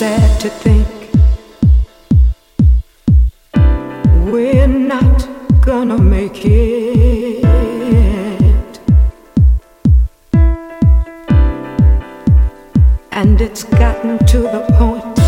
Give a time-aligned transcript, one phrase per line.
[0.00, 0.88] sad to think
[4.32, 5.28] we're not
[5.60, 7.44] gonna make it.
[13.12, 15.18] And it's gotten to the point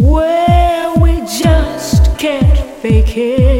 [0.00, 3.59] where we just can't fake it.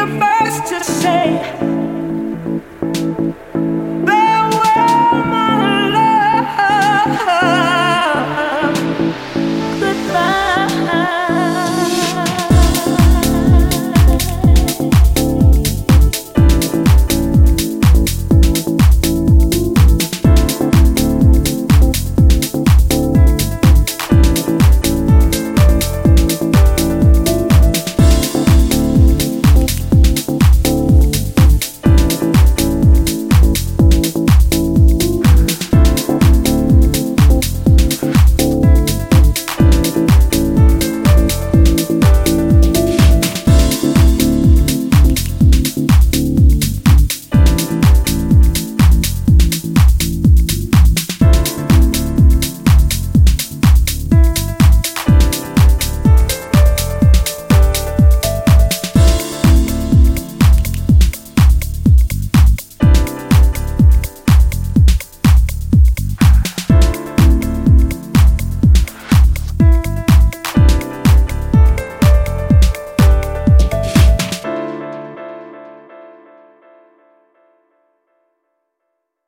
[0.00, 1.69] the first to say